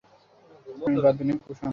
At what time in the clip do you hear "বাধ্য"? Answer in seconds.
1.03-1.19